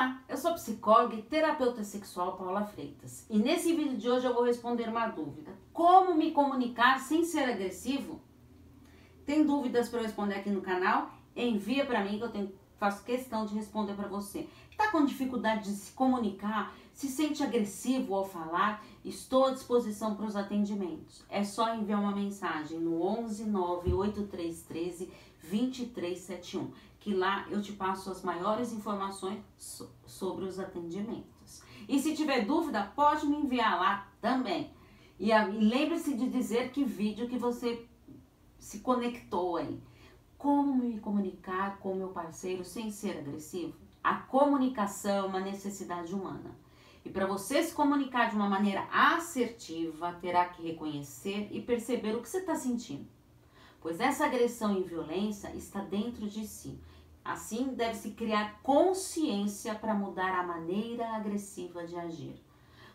Olá, 0.00 0.18
eu 0.30 0.36
sou 0.38 0.54
psicóloga 0.54 1.14
e 1.14 1.20
terapeuta 1.20 1.84
sexual 1.84 2.34
Paula 2.34 2.64
Freitas. 2.64 3.26
E 3.28 3.38
nesse 3.38 3.74
vídeo 3.74 3.98
de 3.98 4.08
hoje 4.08 4.26
eu 4.26 4.32
vou 4.32 4.44
responder 4.44 4.88
uma 4.88 5.08
dúvida. 5.08 5.52
Como 5.74 6.14
me 6.14 6.30
comunicar 6.30 6.98
sem 7.00 7.22
ser 7.22 7.42
agressivo? 7.42 8.18
Tem 9.26 9.44
dúvidas 9.44 9.90
para 9.90 10.00
responder 10.00 10.36
aqui 10.36 10.48
no 10.48 10.62
canal? 10.62 11.10
Envia 11.36 11.84
para 11.84 12.02
mim 12.02 12.16
que 12.16 12.24
eu 12.24 12.30
tenho, 12.30 12.50
faço 12.80 13.04
questão 13.04 13.44
de 13.44 13.54
responder 13.54 13.92
para 13.92 14.08
você. 14.08 14.48
Está 14.70 14.90
com 14.90 15.04
dificuldade 15.04 15.64
de 15.64 15.76
se 15.76 15.92
comunicar? 15.92 16.74
Se 16.94 17.08
sente 17.08 17.42
agressivo 17.42 18.14
ao 18.14 18.24
falar? 18.24 18.82
Estou 19.04 19.44
à 19.44 19.50
disposição 19.50 20.16
para 20.16 20.24
os 20.24 20.34
atendimentos. 20.34 21.22
É 21.28 21.44
só 21.44 21.74
enviar 21.74 22.00
uma 22.00 22.14
mensagem 22.14 22.80
no 22.80 23.02
11 23.02 23.44
98313 23.44 25.12
2371 25.42 26.72
que 27.00 27.14
lá 27.14 27.46
eu 27.50 27.62
te 27.62 27.72
passo 27.72 28.10
as 28.10 28.22
maiores 28.22 28.72
informações 28.72 29.40
so 29.56 29.90
sobre 30.06 30.44
os 30.44 30.58
atendimentos. 30.58 31.62
E 31.88 31.98
se 31.98 32.14
tiver 32.14 32.44
dúvida, 32.44 32.92
pode 32.94 33.26
me 33.26 33.36
enviar 33.36 33.78
lá 33.80 34.08
também. 34.20 34.70
E, 35.18 35.30
e 35.30 35.64
lembre-se 35.64 36.14
de 36.14 36.28
dizer 36.28 36.70
que 36.70 36.84
vídeo 36.84 37.26
que 37.26 37.38
você 37.38 37.86
se 38.58 38.80
conectou 38.80 39.56
aí. 39.56 39.80
Como 40.40 40.74
me 40.74 40.98
comunicar 40.98 41.78
com 41.78 41.94
meu 41.94 42.08
parceiro 42.08 42.64
sem 42.64 42.90
ser 42.90 43.18
agressivo? 43.18 43.74
A 44.02 44.16
comunicação 44.16 45.16
é 45.16 45.22
uma 45.28 45.40
necessidade 45.40 46.12
humana. 46.12 46.50
E 47.04 47.10
para 47.10 47.26
você 47.26 47.62
se 47.62 47.72
comunicar 47.72 48.30
de 48.30 48.34
uma 48.34 48.48
maneira 48.48 48.88
assertiva, 48.90 50.12
terá 50.20 50.46
que 50.46 50.66
reconhecer 50.66 51.48
e 51.52 51.62
perceber 51.62 52.16
o 52.16 52.22
que 52.22 52.28
você 52.28 52.38
está 52.38 52.56
sentindo 52.56 53.06
pois 53.80 53.98
essa 53.98 54.26
agressão 54.26 54.78
e 54.78 54.82
violência 54.82 55.50
está 55.54 55.80
dentro 55.80 56.28
de 56.28 56.46
si. 56.46 56.78
Assim, 57.24 57.74
deve-se 57.74 58.10
criar 58.10 58.60
consciência 58.62 59.74
para 59.74 59.94
mudar 59.94 60.38
a 60.38 60.46
maneira 60.46 61.08
agressiva 61.14 61.86
de 61.86 61.96
agir. 61.96 62.34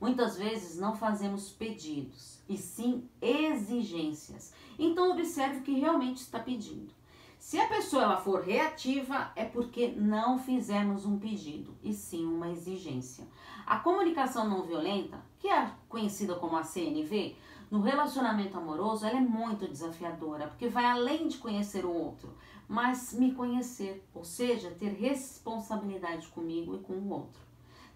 Muitas 0.00 0.36
vezes 0.36 0.78
não 0.78 0.96
fazemos 0.96 1.50
pedidos, 1.50 2.38
e 2.48 2.56
sim 2.56 3.08
exigências. 3.20 4.52
Então, 4.78 5.12
observe 5.12 5.58
o 5.58 5.62
que 5.62 5.78
realmente 5.78 6.18
está 6.18 6.38
pedindo. 6.38 6.92
Se 7.40 7.58
a 7.58 7.66
pessoa 7.66 8.02
ela 8.02 8.16
for 8.18 8.42
reativa, 8.42 9.32
é 9.34 9.46
porque 9.46 9.88
não 9.88 10.38
fizemos 10.38 11.06
um 11.06 11.18
pedido, 11.18 11.74
e 11.82 11.94
sim 11.94 12.26
uma 12.26 12.50
exigência. 12.50 13.26
A 13.66 13.78
comunicação 13.78 14.46
não 14.46 14.62
violenta, 14.62 15.18
que 15.38 15.48
é 15.48 15.70
conhecida 15.88 16.34
como 16.34 16.54
a 16.54 16.62
CNV, 16.62 17.34
no 17.70 17.80
relacionamento 17.80 18.58
amoroso, 18.58 19.06
ela 19.06 19.16
é 19.16 19.22
muito 19.22 19.66
desafiadora, 19.66 20.48
porque 20.48 20.68
vai 20.68 20.84
além 20.84 21.28
de 21.28 21.38
conhecer 21.38 21.86
o 21.86 21.92
outro, 21.92 22.36
mas 22.68 23.14
me 23.14 23.32
conhecer, 23.32 24.06
ou 24.14 24.22
seja, 24.22 24.70
ter 24.72 24.90
responsabilidade 24.90 26.28
comigo 26.28 26.76
e 26.76 26.80
com 26.80 26.92
o 26.92 27.08
outro. 27.08 27.40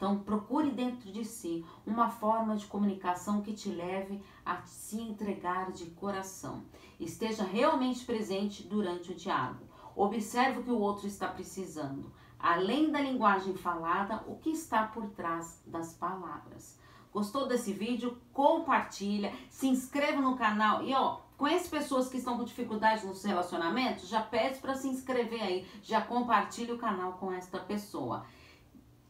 Então, 0.00 0.18
procure 0.18 0.70
dentro 0.70 1.12
de 1.12 1.26
si 1.26 1.62
uma 1.86 2.08
forma 2.08 2.56
de 2.56 2.64
comunicação 2.64 3.42
que 3.42 3.52
te 3.52 3.68
leve 3.68 4.22
a 4.42 4.62
se 4.62 4.98
entregar 4.98 5.72
de 5.72 5.90
coração. 5.90 6.64
Esteja 6.98 7.44
realmente 7.44 8.06
presente 8.06 8.66
durante 8.66 9.12
o 9.12 9.14
diálogo. 9.14 9.66
Observe 9.94 10.60
o 10.60 10.62
que 10.62 10.70
o 10.70 10.80
outro 10.80 11.06
está 11.06 11.28
precisando. 11.28 12.10
Além 12.38 12.90
da 12.90 12.98
linguagem 12.98 13.54
falada, 13.54 14.24
o 14.26 14.36
que 14.36 14.48
está 14.48 14.86
por 14.86 15.06
trás 15.10 15.62
das 15.66 15.92
palavras. 15.92 16.78
Gostou 17.12 17.46
desse 17.46 17.74
vídeo? 17.74 18.16
Compartilha, 18.32 19.30
se 19.50 19.68
inscreva 19.68 20.22
no 20.22 20.34
canal 20.34 20.82
e 20.82 20.94
ó, 20.94 21.18
conhece 21.36 21.68
pessoas 21.68 22.08
que 22.08 22.16
estão 22.16 22.38
com 22.38 22.44
dificuldade 22.44 23.06
nos 23.06 23.22
relacionamentos? 23.22 24.08
Já 24.08 24.22
pede 24.22 24.60
para 24.60 24.74
se 24.74 24.88
inscrever 24.88 25.42
aí, 25.42 25.68
já 25.82 26.00
compartilhe 26.00 26.72
o 26.72 26.78
canal 26.78 27.18
com 27.18 27.30
esta 27.30 27.58
pessoa. 27.58 28.24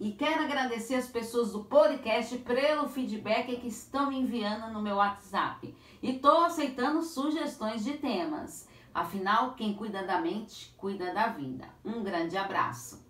E 0.00 0.12
quero 0.12 0.44
agradecer 0.44 0.94
as 0.94 1.08
pessoas 1.08 1.52
do 1.52 1.62
podcast 1.64 2.38
pelo 2.38 2.88
feedback 2.88 3.54
que 3.56 3.68
estão 3.68 4.10
enviando 4.10 4.72
no 4.72 4.80
meu 4.80 4.96
WhatsApp. 4.96 5.76
E 6.02 6.12
estou 6.12 6.42
aceitando 6.42 7.02
sugestões 7.02 7.84
de 7.84 7.98
temas. 7.98 8.66
Afinal, 8.94 9.52
quem 9.52 9.74
cuida 9.74 10.02
da 10.02 10.18
mente, 10.18 10.72
cuida 10.78 11.12
da 11.12 11.26
vida. 11.26 11.68
Um 11.84 12.02
grande 12.02 12.38
abraço. 12.38 13.09